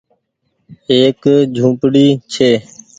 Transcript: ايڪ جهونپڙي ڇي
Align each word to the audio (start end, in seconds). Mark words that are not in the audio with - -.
ايڪ 0.93 1.21
جهونپڙي 1.53 2.05
ڇي 2.33 2.49